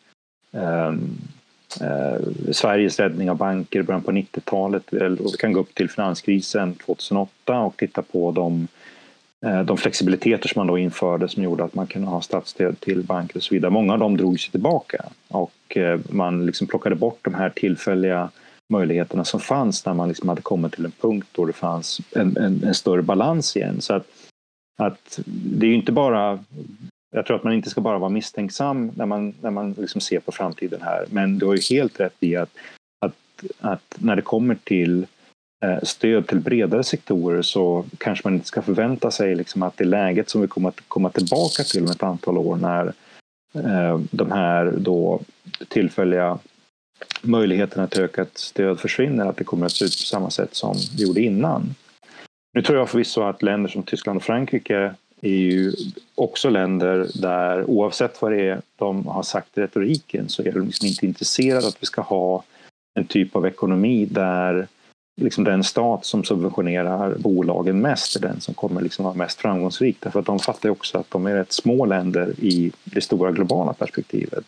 [0.52, 0.92] eh,
[1.80, 5.74] Eh, Sveriges räddning av banker i början på 90-talet eh, och vi kan gå upp
[5.74, 8.68] till finanskrisen 2008 och titta på de
[9.46, 13.02] Eh, de flexibiliteter som man då införde som gjorde att man kunde ha statsstöd till
[13.02, 13.70] banker och så vidare.
[13.70, 18.30] Många av dem drog sig tillbaka och eh, man liksom plockade bort de här tillfälliga
[18.72, 22.36] möjligheterna som fanns när man liksom hade kommit till en punkt då det fanns en,
[22.36, 23.80] en, en större balans igen.
[23.80, 24.06] Så att,
[24.78, 26.38] att det är ju inte bara
[27.16, 30.20] jag tror att man inte ska bara vara misstänksam när man, när man liksom ser
[30.20, 31.06] på framtiden här.
[31.10, 32.50] Men du har ju helt rätt i att,
[33.00, 33.14] att,
[33.60, 35.06] att när det kommer till
[35.64, 39.84] eh, stöd till bredare sektorer så kanske man inte ska förvänta sig liksom att det
[39.84, 42.86] läget som vi kommer att komma tillbaka till om ett antal år när
[43.54, 45.20] eh, de här då
[45.68, 46.38] tillfälliga
[47.22, 50.76] möjligheterna till ökat stöd försvinner, att det kommer att se ut på samma sätt som
[50.96, 51.74] det gjorde innan.
[52.54, 54.94] Nu tror jag förvisso att länder som Tyskland och Frankrike
[55.26, 55.72] är ju
[56.14, 60.66] också länder där oavsett vad det är de har sagt i retoriken så är de
[60.66, 62.44] liksom inte intresserade att vi ska ha
[62.94, 64.66] en typ av ekonomi där
[65.20, 69.96] liksom den stat som subventionerar bolagen mest är den som kommer liksom vara mest framgångsrik.
[70.00, 73.72] Därför att de fattar också att de är rätt små länder i det stora globala
[73.72, 74.44] perspektivet.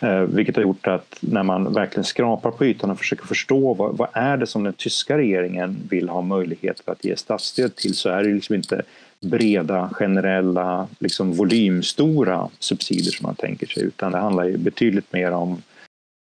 [0.00, 3.96] Eh, vilket har gjort att när man verkligen skrapar på ytan och försöker förstå vad,
[3.96, 8.08] vad är det som den tyska regeringen vill ha möjlighet att ge statsstöd till så
[8.08, 8.82] är det liksom inte
[9.22, 15.30] breda, generella, liksom volymstora subsidier som man tänker sig utan det handlar ju betydligt mer
[15.30, 15.62] om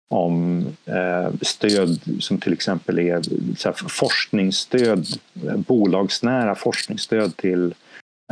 [0.09, 3.23] om eh, stöd som till exempel är
[3.57, 5.07] så här, forskningsstöd,
[5.57, 7.75] bolagsnära forskningsstöd till,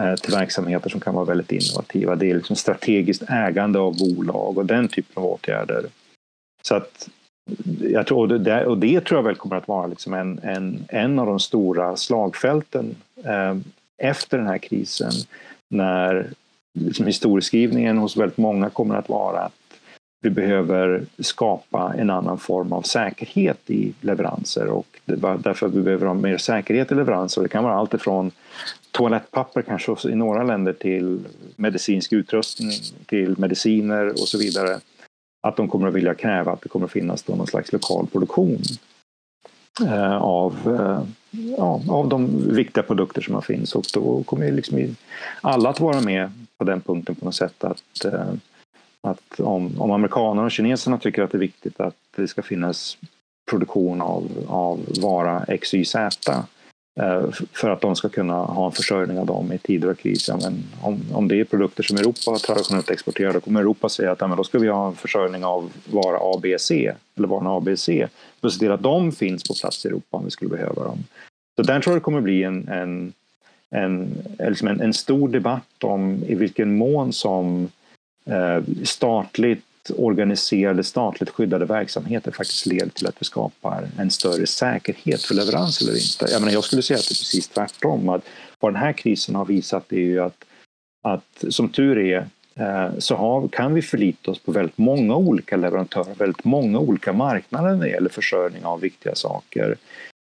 [0.00, 2.16] eh, till verksamheter som kan vara väldigt innovativa.
[2.16, 5.87] Det är liksom strategiskt ägande av bolag och den typen av åtgärder.
[6.62, 7.09] Så att
[7.81, 10.85] jag tror, och, det, och det tror jag väl kommer att vara liksom en, en,
[10.88, 13.57] en av de stora slagfälten eh,
[14.02, 15.12] efter den här krisen
[15.70, 16.30] när
[16.80, 19.52] liksom historieskrivningen hos väldigt många kommer att vara att
[20.24, 26.07] vi behöver skapa en annan form av säkerhet i leveranser och därför att vi behöver
[26.07, 27.42] ha mer säkerhet i leveranser.
[27.42, 28.30] Det kan vara allt ifrån
[28.90, 31.24] toalettpapper kanske i några länder till
[31.57, 32.70] medicinsk utrustning,
[33.07, 34.80] till mediciner och så vidare.
[35.46, 38.62] Att de kommer att vilja kräva att det kommer att finnas någon slags lokal produktion
[39.87, 41.02] eh, av, eh,
[41.59, 43.75] ja, av de viktiga produkter som finns.
[43.75, 44.97] Och då kommer liksom
[45.40, 48.33] alla att vara med på den punkten på något sätt att eh,
[49.05, 52.99] att om, om amerikanerna och kineserna tycker att det är viktigt att det ska finnas
[53.51, 55.97] produktion av, av vara XYZ
[57.00, 60.28] Eh, för att de ska kunna ha en försörjning av dem i tider av kris.
[60.28, 64.12] Ja, men om, om det är produkter som Europa traditionellt exporterar då kommer Europa säga
[64.12, 67.28] att ja, men då ska vi ha en försörjning av vara A, B, C eller
[67.28, 68.09] varan A, B, C
[68.40, 70.85] för att se till att de finns på plats i Europa om vi skulle behöva
[70.85, 71.04] dem.
[71.57, 73.12] Så där tror jag det kommer bli en, en,
[73.70, 77.68] en, liksom en, en stor debatt om i vilken mån som
[78.26, 85.23] Eh, statligt organiserade, statligt skyddade verksamheter faktiskt leder till att vi skapar en större säkerhet
[85.23, 86.33] för leverans eller inte.
[86.33, 88.09] Jag, menar, jag skulle säga att det är precis tvärtom.
[88.09, 88.25] Att
[88.61, 90.44] vad den här krisen har visat är ju att,
[91.03, 95.57] att som tur är eh, så har, kan vi förlita oss på väldigt många olika
[95.57, 99.77] leverantörer, väldigt många olika marknader när det gäller försörjning av viktiga saker.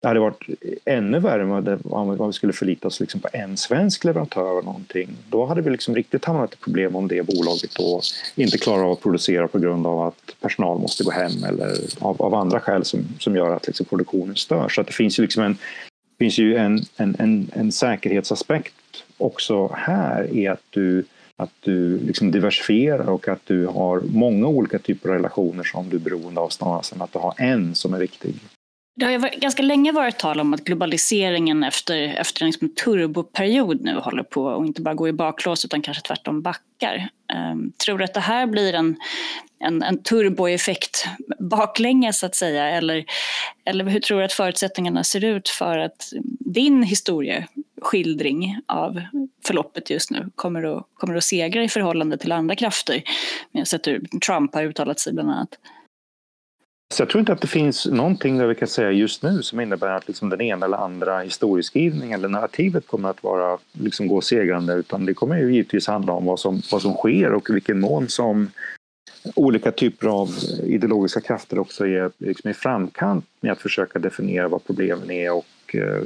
[0.01, 0.43] Det hade varit
[0.85, 5.09] ännu värre om vi skulle förlita oss liksom på en svensk leverantör av någonting.
[5.29, 8.01] Då hade vi liksom riktigt hamnat i problem om det bolaget då
[8.35, 12.21] inte klarar av att producera på grund av att personal måste gå hem eller av,
[12.21, 14.75] av andra skäl som, som gör att liksom produktionen störs.
[14.75, 15.57] Så att det finns ju, liksom en,
[16.19, 18.73] finns ju en, en, en, en säkerhetsaspekt
[19.17, 21.03] också här i att du
[21.35, 25.95] att du liksom diversifierar och att du har många olika typer av relationer som du
[25.95, 28.35] är beroende av snarare än att du har en som är viktig.
[29.01, 33.81] Det har ju ganska länge varit tal om att globaliseringen efter, efter en liksom turboperiod
[33.81, 37.09] nu håller på att inte bara gå i baklås utan kanske tvärtom backar.
[37.51, 38.95] Um, tror du att det här blir en,
[39.59, 41.05] en, en turboeffekt
[41.39, 43.05] baklänges så att säga eller,
[43.65, 49.01] eller hur tror du att förutsättningarna ser ut för att din historieskildring av
[49.45, 53.03] förloppet just nu kommer att, kommer att segra i förhållande till andra krafter?
[53.51, 55.57] Jag har sett hur Trump har uttalat sig bland annat.
[56.91, 59.59] Så jag tror inte att det finns någonting där vi kan säga just nu som
[59.59, 64.21] innebär att liksom den ena eller andra historieskrivningen eller narrativet kommer att vara, liksom gå
[64.21, 67.79] segrande utan det kommer ju givetvis handla om vad som, vad som sker och vilken
[67.79, 68.51] mån som
[69.35, 70.29] olika typer av
[70.63, 75.75] ideologiska krafter också är liksom i framkant med att försöka definiera vad problemen är och
[75.75, 76.01] eh,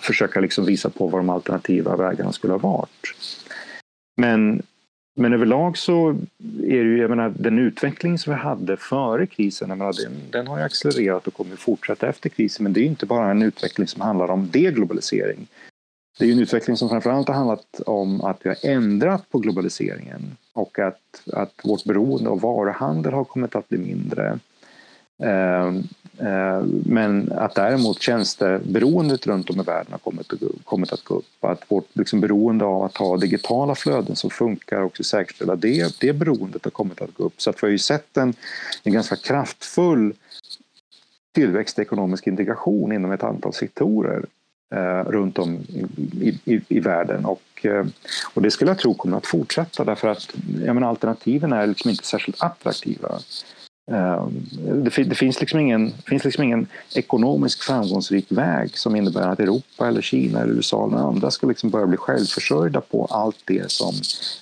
[0.00, 3.14] försöka liksom visa på vad de alternativa vägarna skulle ha varit.
[4.16, 4.62] Men
[5.14, 6.10] men överlag så
[6.62, 10.12] är det ju, jag menar, den utveckling som vi hade före krisen, jag menar, den,
[10.30, 12.64] den har ju accelererat och kommer fortsätta efter krisen.
[12.64, 15.46] Men det är inte bara en utveckling som handlar om deglobalisering.
[16.18, 20.36] Det är en utveckling som framförallt har handlat om att vi har ändrat på globaliseringen
[20.52, 24.38] och att, att vårt beroende av varuhandel har kommit att bli mindre.
[25.24, 25.66] Eh,
[26.28, 30.32] eh, men att däremot tjänsteberoendet runt om i världen har kommit,
[30.64, 31.44] kommit att gå upp.
[31.44, 36.12] Att vårt liksom beroende av att ha digitala flöden som funkar och säkerställa det, det
[36.12, 37.42] beroendet har kommit att gå upp.
[37.42, 38.34] Så att vi har ju sett en,
[38.82, 40.14] en ganska kraftfull
[41.34, 44.24] tillväxt ekonomisk integration inom ett antal sektorer
[44.74, 45.58] eh, runt om
[46.20, 47.24] i, i, i världen.
[47.24, 47.86] Och, eh,
[48.34, 50.34] och det skulle jag tro kommer att fortsätta därför att
[50.64, 53.18] jag menar, alternativen är liksom inte särskilt attraktiva.
[53.90, 54.46] Ehm,
[54.84, 59.88] det, det, finns, liksom ingen, finns liksom ingen ekonomisk framgångsrik väg som innebär att Europa,
[59.88, 63.94] eller Kina, eller USA eller andra ska liksom börja bli självförsörjda på allt det som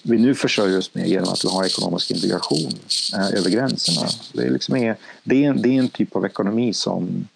[0.03, 2.73] vi nu försörjer oss med genom att vi har ekonomisk integration
[3.15, 4.09] eh, över gränserna.
[4.33, 7.29] Det är, liksom är, det, är, det är en typ av ekonomi som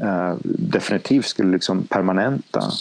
[0.00, 2.72] eh, definitivt skulle liksom permanenta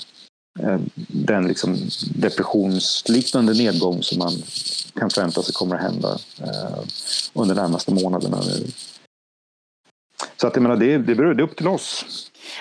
[0.59, 1.77] Eh, den liksom
[2.15, 4.31] depressionsliknande nedgång som man
[4.95, 6.83] kan förvänta sig kommer att hända eh,
[7.33, 8.37] under de närmaste månaderna.
[10.37, 12.05] Så att jag menar, det, det är upp till oss.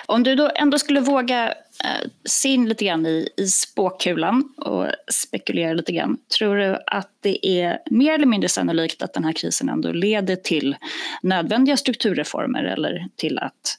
[0.05, 1.53] Om du då ändå skulle våga
[1.83, 6.17] Eh, se in lite grann i, i spåkulan och spekulera lite grann.
[6.37, 10.35] Tror du att det är mer eller mindre sannolikt att den här krisen ändå leder
[10.35, 10.75] till
[11.21, 13.77] nödvändiga strukturreformer eller till att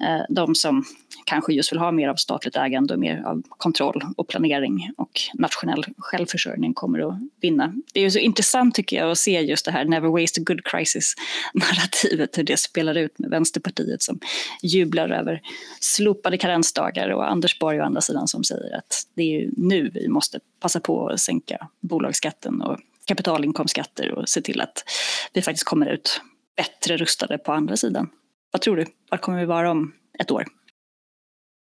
[0.00, 0.84] eh, de som
[1.24, 5.20] kanske just vill ha mer av statligt ägande och mer av kontroll och planering och
[5.34, 7.74] nationell självförsörjning kommer att vinna.
[7.92, 10.64] Det är så intressant tycker jag att se just det här never waste a good
[10.64, 14.20] crisis-narrativet, hur det spelar ut med Vänsterpartiet som
[14.62, 15.40] jublar över
[15.80, 19.90] slopade karensdagar och Anders Borg å andra sidan som säger att det är ju nu
[19.94, 24.84] vi måste passa på att sänka bolagsskatten och kapitalinkomstskatter och se till att
[25.32, 26.20] vi faktiskt kommer ut
[26.56, 28.10] bättre rustade på andra sidan.
[28.50, 28.86] Vad tror du?
[29.10, 30.44] Var kommer vi vara om ett år?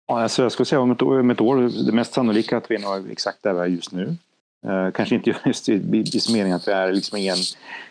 [0.08, 2.72] Ja, alltså jag skulle säga om ett, år, om ett år, det mest sannolika att
[2.72, 4.16] vi är nog exakt där vi är just nu.
[4.68, 7.38] Eh, kanske inte just i, i, i mening att vi är liksom i, en,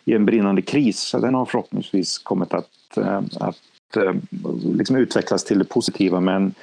[0.05, 1.01] i en brinnande kris.
[1.01, 4.15] så Den har förhoppningsvis kommit att, eh, att eh,
[4.77, 6.21] liksom utvecklas till det positiva.
[6.21, 6.55] Men,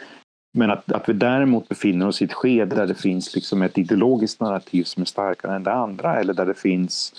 [0.58, 3.78] men att, att vi däremot befinner oss i ett skede där det finns liksom ett
[3.78, 7.14] ideologiskt narrativ som är starkare än det andra eller där det finns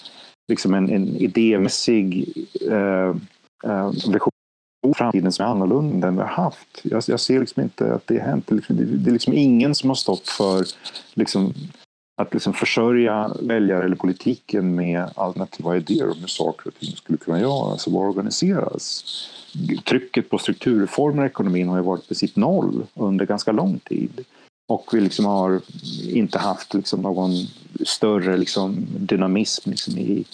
[0.48, 2.32] liksom en, en idémässig
[2.70, 3.14] eh,
[3.64, 4.30] eh, vision
[4.96, 6.80] framtiden som är annorlunda än den vi har haft.
[6.82, 8.46] Jag, jag ser liksom inte att det har hänt.
[8.46, 10.64] Det är, liksom, det är liksom ingen som har stått för
[11.14, 11.54] liksom,
[12.22, 17.18] att liksom försörja väljare eller politiken med alternativa idéer om hur saker och ting skulle
[17.18, 19.04] kunna göras och organiseras.
[19.84, 24.24] Trycket på strukturreformer i ekonomin har ju varit i princip noll under ganska lång tid.
[24.68, 25.60] Och vi liksom har
[26.08, 27.30] inte haft liksom någon
[27.84, 30.24] större liksom dynamism liksom i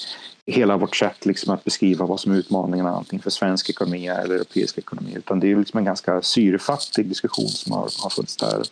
[0.46, 4.34] hela vårt sätt liksom att beskriva vad som är utmaningarna antingen för svensk ekonomi eller
[4.34, 5.12] europeisk ekonomi.
[5.16, 8.62] Utan det är liksom en ganska syrefattig diskussion som har, har funnits där.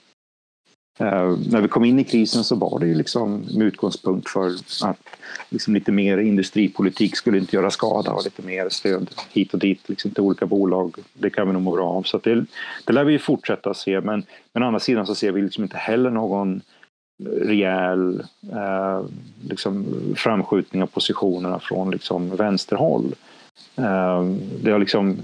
[1.01, 4.47] Uh, när vi kom in i krisen så var det ju liksom med utgångspunkt för
[4.85, 4.99] att
[5.51, 9.89] liksom lite mer industripolitik skulle inte göra skada och lite mer stöd hit och dit
[9.89, 10.97] liksom till olika bolag.
[11.13, 12.03] Det kan vi nog må bra av.
[12.03, 12.47] Så det,
[12.85, 14.01] det lär vi fortsätta se.
[14.01, 16.61] Men, men å andra sidan så ser vi liksom inte heller någon
[17.25, 19.07] rejäl uh,
[19.49, 23.15] liksom framskjutning av positionerna från liksom vänsterhåll.
[23.79, 24.23] Uh,
[24.63, 25.17] det har liksom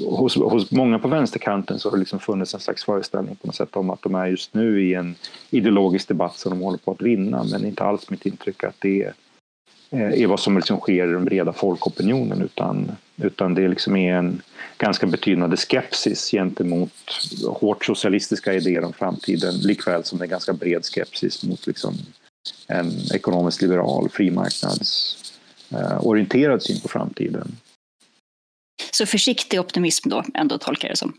[0.00, 3.56] hos, hos många på vänsterkanten så har det liksom funnits en slags föreställning på något
[3.56, 5.14] sätt om att de är just nu i en
[5.50, 9.02] ideologisk debatt som de håller på att vinna men inte alls mitt intryck att det
[9.02, 9.14] är,
[10.00, 14.42] är vad som liksom sker i den breda folkopinionen utan, utan det liksom är en
[14.78, 16.92] ganska betydande skepsis gentemot
[17.46, 21.94] hårt socialistiska idéer om framtiden likväl som en ganska bred skepsis mot liksom
[22.66, 27.56] en ekonomiskt liberal frimarknadsorienterad eh, syn på framtiden.
[28.90, 31.14] Så försiktig optimism då, ändå tolkar jag det som.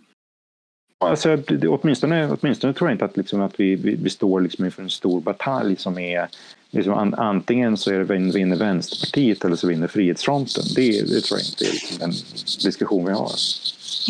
[1.02, 4.66] Alltså, det, åtminstone, åtminstone tror jag inte att, liksom, att vi, vi, vi står liksom
[4.66, 6.28] inför en stor batalj som är
[6.70, 10.64] liksom, an, antingen så är det vinner Vänsterpartiet eller så vinner Frihetsfronten.
[10.76, 12.12] Det, det tror jag inte är liksom den
[12.64, 13.32] diskussion vi har.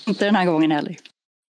[0.05, 0.97] Inte den här gången heller.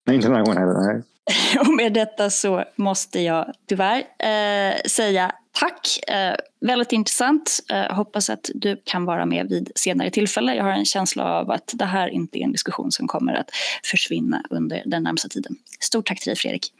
[0.06, 0.94] Nej, inte den här gången heller.
[0.94, 1.02] Nej.
[1.60, 6.10] Och med detta så måste jag tyvärr eh, säga tack.
[6.10, 7.60] Eh, väldigt intressant.
[7.70, 10.56] Eh, hoppas att du kan vara med vid senare tillfälle.
[10.56, 13.50] Jag har en känsla av att det här inte är en diskussion som kommer att
[13.84, 15.56] försvinna under den närmsta tiden.
[15.80, 16.74] Stort tack till dig Fredrik.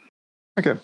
[0.60, 0.74] Okay.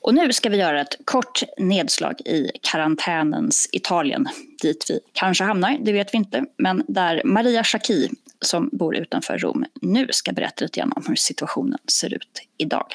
[0.00, 4.28] Och nu ska vi göra ett kort nedslag i karantänens Italien,
[4.62, 8.10] dit vi kanske hamnar, det vet vi inte, men där Maria Schacki
[8.44, 12.86] som bor utanför Rom nu ska berätta lite grann om hur situationen ser ut idag.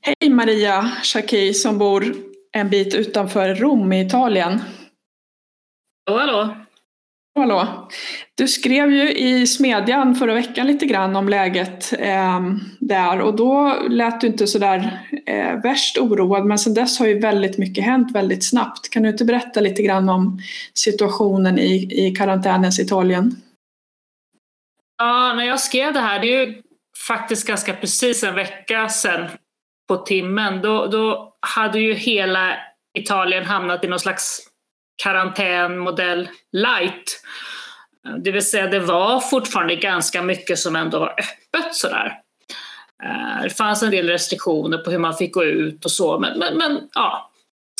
[0.00, 2.14] Hej Maria Schacki som bor
[2.52, 4.60] en bit utanför Rom i Italien.
[6.06, 6.56] Hallå, hallå.
[7.34, 7.88] Hallå.
[8.34, 12.40] Du skrev ju i Smedjan förra veckan lite grann om läget eh,
[12.80, 17.18] där och då lät du inte sådär eh, värst oroad men sedan dess har ju
[17.18, 18.90] väldigt mycket hänt väldigt snabbt.
[18.90, 20.38] Kan du inte berätta lite grann om
[20.74, 23.36] situationen i, i karantänens Italien?
[25.02, 26.62] Ja, när jag skrev det här, det är ju
[27.06, 29.28] faktiskt ganska precis en vecka sedan
[29.88, 32.56] på timmen, då, då hade ju hela
[32.98, 34.40] Italien hamnat i någon slags
[35.02, 37.22] karantänmodell light.
[38.24, 42.18] Det vill säga det var fortfarande ganska mycket som ändå var öppet sådär.
[43.02, 46.38] Eh, det fanns en del restriktioner på hur man fick gå ut och så, men,
[46.38, 47.30] men, men ja.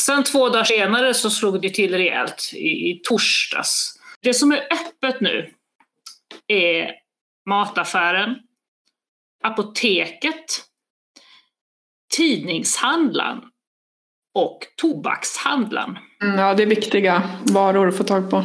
[0.01, 3.99] Sen två dagar senare så slog det till rejält i, i torsdags.
[4.23, 5.55] Det som är öppet nu
[6.47, 7.00] är
[7.51, 8.37] mataffären,
[9.45, 10.65] apoteket,
[12.17, 13.41] tidningshandlaren
[14.35, 15.99] och tobakshandlaren.
[16.23, 18.45] Mm, ja, det är viktiga varor att få tag på.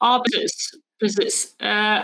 [0.00, 0.70] Ja, precis.
[1.00, 1.60] precis.
[1.60, 2.02] Eh,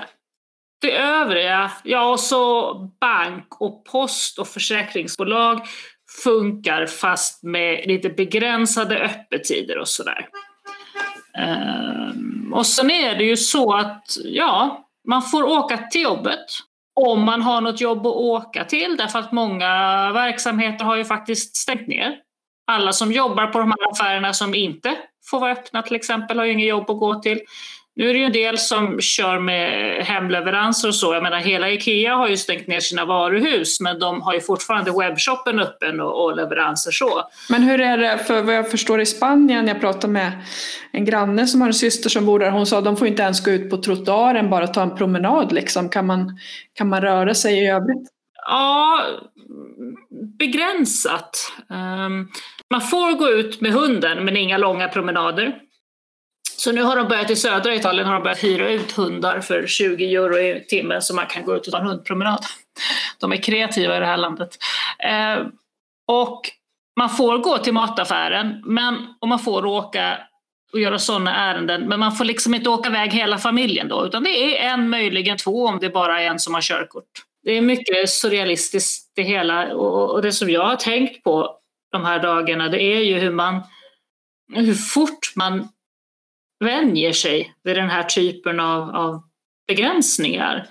[0.80, 5.60] det övriga, ja och så bank och post och försäkringsbolag
[6.24, 10.28] funkar fast med lite begränsade öppettider och sådär.
[11.38, 12.12] Eh,
[12.52, 16.46] och sen är det ju så att, ja, man får åka till jobbet
[17.00, 19.68] om man har något jobb att åka till därför att många
[20.12, 22.16] verksamheter har ju faktiskt stängt ner.
[22.66, 24.96] Alla som jobbar på de här affärerna som inte
[25.30, 27.40] får vara öppna till exempel har ju inget jobb att gå till.
[27.94, 31.14] Nu är det ju en del som kör med hemleveranser och så.
[31.14, 34.90] Jag menar hela IKEA har ju stängt ner sina varuhus men de har ju fortfarande
[34.90, 37.22] webbshoppen öppen och, och leveranser så.
[37.50, 40.32] Men hur är det, för vad jag förstår i Spanien, jag pratade med
[40.92, 43.22] en granne som har en syster som bor där, hon sa att de får inte
[43.22, 45.88] ens gå ut på trottoaren, bara ta en promenad liksom.
[45.88, 46.38] Kan man,
[46.74, 48.08] kan man röra sig i övrigt?
[48.46, 49.02] Ja,
[50.38, 51.52] begränsat.
[51.68, 52.30] Um,
[52.70, 55.58] man får gå ut med hunden men inga långa promenader.
[56.62, 59.66] Så nu har de börjat i södra Italien har de börjat hyra ut hundar för
[59.66, 62.44] 20 euro i timmen så man kan gå ut och ta en hundpromenad.
[63.20, 64.58] De är kreativa i det här landet.
[64.98, 65.46] Eh,
[66.06, 66.40] och
[66.96, 70.18] man får gå till mataffären men, och man får åka
[70.72, 74.22] och göra sådana ärenden, men man får liksom inte åka iväg hela familjen då, utan
[74.24, 77.10] det är en, möjligen två om det bara är en som har körkort.
[77.44, 81.56] Det är mycket surrealistiskt det hela och det som jag har tänkt på
[81.92, 83.60] de här dagarna, det är ju hur man,
[84.54, 85.68] hur fort man
[86.62, 89.22] vänjer sig vid den här typen av, av
[89.66, 90.68] begränsningar.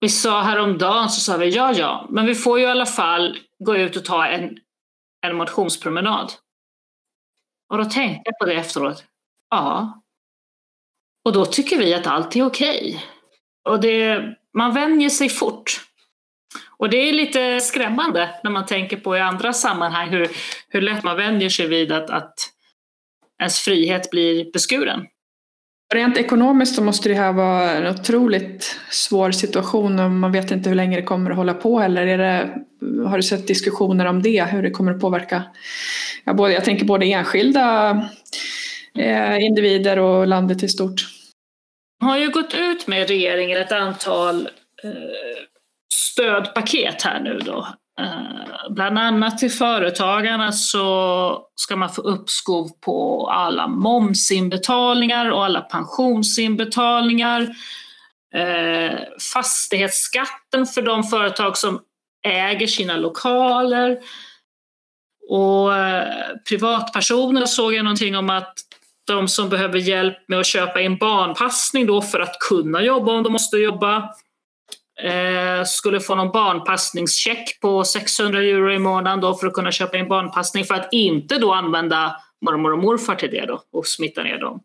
[0.00, 3.38] Vi sa häromdagen så sa vi ja, ja, men vi får ju i alla fall
[3.58, 4.58] gå ut och ta en,
[5.26, 6.32] en motionspromenad.
[7.70, 9.04] Och då tänkte jag på det efteråt.
[9.50, 10.02] Ja.
[11.24, 12.80] Och då tycker vi att allt är okej.
[12.80, 13.00] Okay.
[13.64, 14.22] Och det,
[14.54, 15.80] man vänjer sig fort.
[16.76, 20.30] Och det är lite skrämmande när man tänker på i andra sammanhang hur,
[20.68, 22.34] hur lätt man vänjer sig vid att, att
[23.38, 25.06] ens frihet blir beskuren.
[25.94, 30.68] Rent ekonomiskt så måste det här vara en otroligt svår situation och man vet inte
[30.68, 32.50] hur länge det kommer att hålla på eller är det,
[33.08, 35.42] har du sett diskussioner om det, hur det kommer att påverka?
[36.24, 37.90] Ja, både, jag tänker både enskilda
[38.98, 41.06] eh, individer och landet i stort.
[42.00, 44.48] har ju gått ut med regeringen ett antal
[44.84, 44.90] eh,
[45.94, 47.66] stödpaket här nu då.
[48.00, 55.60] Eh, bland annat till företagarna så ska man få uppskov på alla momsinbetalningar och alla
[55.60, 57.42] pensionsinbetalningar.
[58.34, 58.98] Eh,
[59.34, 61.80] fastighetsskatten för de företag som
[62.26, 63.98] äger sina lokaler.
[65.28, 68.54] Och eh, privatpersoner såg jag någonting om att
[69.06, 73.22] de som behöver hjälp med att köpa in barnpassning då för att kunna jobba om
[73.22, 74.14] de måste jobba
[75.00, 79.98] eh, skulle få någon barnpassningscheck på 600 euro i månaden då för att kunna köpa
[79.98, 84.22] in barnpassning för att inte då använda mormor och morfar till det då och smitta
[84.22, 84.60] ner dem.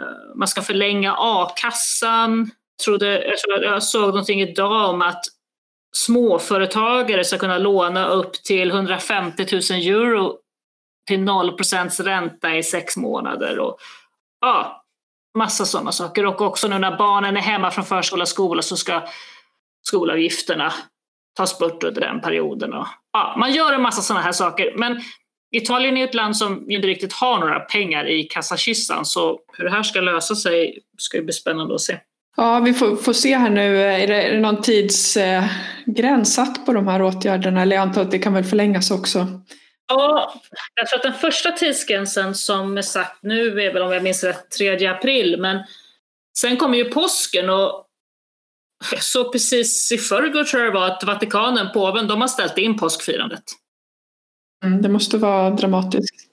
[0.00, 2.50] Eh, man ska förlänga a-kassan.
[2.84, 5.24] Trodde, jag såg någonting idag om att
[5.96, 10.38] småföretagare ska kunna låna upp till 150 000 euro
[11.06, 13.58] till 0% ränta i sex månader.
[13.58, 13.78] Och,
[14.40, 14.81] ja,
[15.38, 16.26] massa sådana saker.
[16.26, 19.02] Och också nu när barnen är hemma från förskola och skola så ska
[19.82, 20.72] skolavgifterna
[21.36, 22.72] tas bort under den perioden.
[22.72, 24.74] Och, ja, man gör en massa sådana här saker.
[24.76, 25.00] Men
[25.54, 29.70] Italien är ett land som inte riktigt har några pengar i kassakistan så hur det
[29.70, 31.98] här ska lösa sig ska ju bli spännande att se.
[32.36, 33.82] Ja, vi får, får se här nu.
[33.82, 37.62] Är det, är det någon tidsgräns eh, satt på de här åtgärderna?
[37.62, 39.26] Eller jag antar att det kan väl förlängas också?
[39.94, 40.34] Ja,
[40.74, 44.24] jag tror att den första tidsgränsen som är sagt nu är väl om jag minns
[44.24, 45.40] rätt 3 april.
[45.40, 45.62] Men
[46.38, 47.86] sen kommer ju påsken och
[49.00, 52.78] så precis i förrgår tror jag det var att Vatikanen, påven, de har ställt in
[52.78, 53.42] påskfirandet.
[54.64, 56.28] Mm, det måste vara dramatiskt.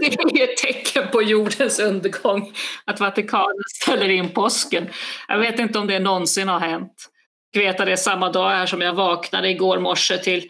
[0.00, 2.54] Det är ett tecken på jordens undergång
[2.84, 4.88] att Vatikanen ställer in påsken.
[5.28, 7.08] Jag vet inte om det någonsin har hänt.
[7.50, 10.48] Jag vet att det är samma dag här som jag vaknade igår morse till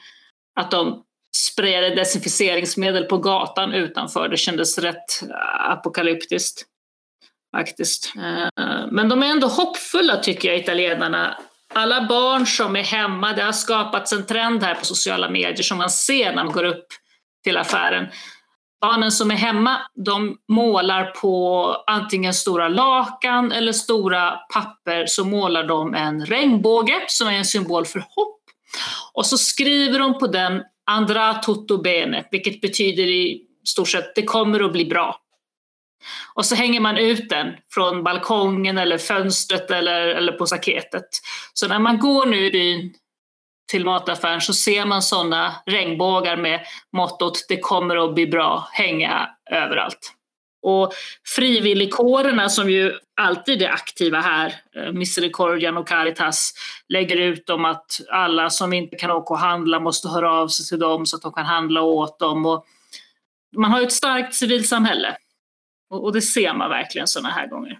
[0.60, 1.04] att de
[1.52, 4.28] sprayade desinficeringsmedel på gatan utanför.
[4.28, 6.66] Det kändes rätt äh, apokalyptiskt
[7.56, 8.12] faktiskt.
[8.16, 11.38] Eh, men de är ändå hoppfulla tycker jag, italienarna.
[11.74, 15.78] Alla barn som är hemma, det har skapats en trend här på sociala medier som
[15.78, 16.86] man ser när man går upp
[17.44, 18.06] till affären.
[18.80, 25.64] Barnen som är hemma, de målar på antingen stora lakan eller stora papper så målar
[25.64, 28.38] de en regnbåge som är en symbol för hopp.
[29.12, 30.62] Och så skriver de på den
[30.92, 35.18] Andra tutto bene, vilket betyder i stort sett det kommer att bli bra.
[36.34, 41.08] Och så hänger man ut den från balkongen eller fönstret eller, eller på staketet.
[41.54, 42.94] Så när man går nu i byn
[43.70, 49.28] till mataffären så ser man sådana regnbågar med mottot “Det kommer att bli bra” hänga
[49.50, 50.12] överallt.
[50.62, 50.92] Och
[51.36, 56.52] frivilligkårerna som ju alltid är aktiva här, eh, Misericordian och Caritas,
[56.88, 60.66] lägger ut om att alla som inte kan åka och handla måste höra av sig
[60.66, 62.46] till dem så att de kan handla åt dem.
[62.46, 62.64] Och
[63.56, 65.16] man har ju ett starkt civilsamhälle
[65.90, 67.78] och, det ser man verkligen sådana här gånger.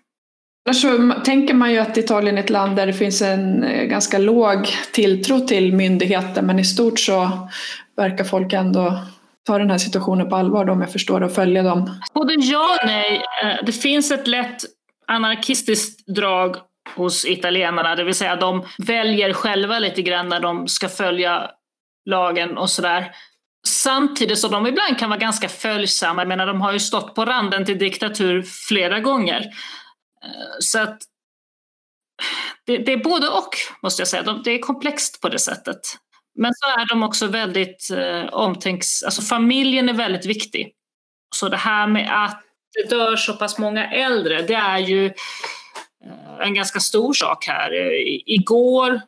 [0.67, 3.85] Annars så tänker man ju att Italien är ett land där det finns en eh,
[3.85, 7.49] ganska låg tilltro till myndigheter men i stort så
[7.97, 8.99] verkar folk ändå
[9.47, 12.01] ta den här situationen på allvar då, om jag förstår det och följa dem.
[12.15, 13.23] Både ja och nej.
[13.43, 14.65] Eh, det finns ett lätt
[15.07, 16.57] anarkistiskt drag
[16.95, 21.51] hos italienarna, det vill säga de väljer själva lite grann när de ska följa
[22.05, 23.15] lagen och sådär.
[23.67, 26.21] Samtidigt som de ibland kan vara ganska följsamma.
[26.21, 29.41] Jag menar, de har ju stått på randen till diktatur flera gånger.
[30.25, 30.99] Eh, så att
[32.67, 34.41] det, det är både och, måste jag säga.
[34.45, 35.81] det är komplext på det sättet.
[36.35, 39.03] Men så är de också väldigt eh, omtänks...
[39.03, 40.73] Alltså familjen är väldigt viktig.
[41.35, 42.43] Så det här med att
[42.75, 47.75] det dör så pass många äldre, det är ju eh, en ganska stor sak här.
[47.75, 49.01] I, igår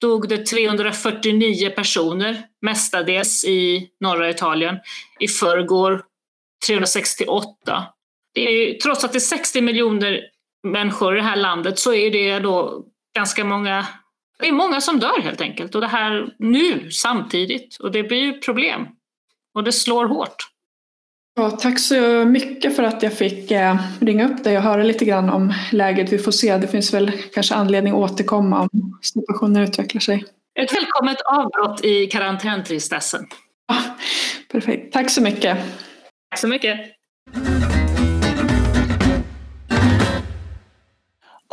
[0.00, 4.78] dog det 349 personer, mestadels i norra Italien.
[5.20, 6.04] I förrgår
[6.66, 7.86] 368.
[8.34, 10.20] Det är, trots att det är 60 miljoner
[10.62, 12.84] människor i det här landet så är det då
[13.16, 13.86] ganska många,
[14.38, 15.74] det är många som dör helt enkelt.
[15.74, 17.76] Och det här nu samtidigt.
[17.76, 18.86] Och det blir ju problem.
[19.54, 20.36] Och det slår hårt.
[21.36, 25.04] Ja, tack så mycket för att jag fick eh, ringa upp dig och höra lite
[25.04, 26.12] grann om läget.
[26.12, 30.24] Vi får se, det finns väl kanske anledning att återkomma om situationen utvecklar sig.
[30.60, 33.26] Ett välkommet avbrott i karantäntristessen.
[33.68, 33.76] Ja,
[34.52, 35.58] perfekt, tack så mycket.
[36.30, 36.80] Tack så mycket.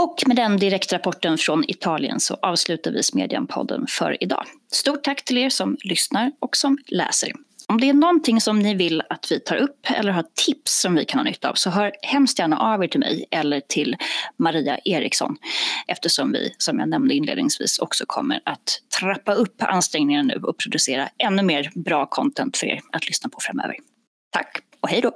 [0.02, 4.46] Och med den direktrapporten från Italien så avslutar vi Smedjan-podden för idag.
[4.72, 7.32] Stort tack till er som lyssnar och som läser.
[7.68, 10.96] Om det är någonting som ni vill att vi tar upp eller har tips som
[10.96, 13.96] vi kan ha nytta av så hör hemskt gärna av er till mig eller till
[14.38, 15.38] Maria Eriksson
[15.88, 21.10] eftersom vi, som jag nämnde inledningsvis, också kommer att trappa upp ansträngningarna nu och producera
[21.18, 23.76] ännu mer bra content för er att lyssna på framöver.
[24.32, 25.12] Tack och hej då!